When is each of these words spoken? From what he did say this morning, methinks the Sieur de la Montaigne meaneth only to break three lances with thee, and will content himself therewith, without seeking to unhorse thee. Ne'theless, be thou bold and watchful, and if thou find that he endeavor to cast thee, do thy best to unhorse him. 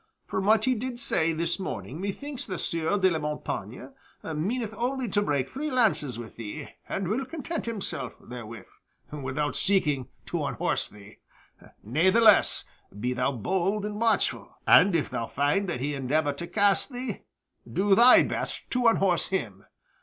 From 0.25 0.45
what 0.45 0.65
he 0.65 0.73
did 0.73 0.99
say 0.99 1.31
this 1.31 1.59
morning, 1.59 2.01
methinks 2.01 2.47
the 2.47 2.57
Sieur 2.57 2.97
de 2.97 3.11
la 3.11 3.19
Montaigne 3.19 3.89
meaneth 4.23 4.73
only 4.73 5.07
to 5.09 5.21
break 5.21 5.47
three 5.47 5.69
lances 5.69 6.17
with 6.17 6.37
thee, 6.37 6.67
and 6.89 7.07
will 7.07 7.23
content 7.23 7.67
himself 7.67 8.15
therewith, 8.19 8.65
without 9.11 9.55
seeking 9.55 10.07
to 10.25 10.43
unhorse 10.43 10.87
thee. 10.87 11.17
Ne'theless, 11.83 12.63
be 12.99 13.13
thou 13.13 13.31
bold 13.31 13.85
and 13.85 14.01
watchful, 14.01 14.55
and 14.65 14.95
if 14.95 15.11
thou 15.11 15.27
find 15.27 15.69
that 15.69 15.81
he 15.81 15.93
endeavor 15.93 16.33
to 16.33 16.47
cast 16.47 16.91
thee, 16.91 17.21
do 17.71 17.93
thy 17.93 18.23
best 18.23 18.71
to 18.71 18.87
unhorse 18.87 19.27
him. 19.27 19.65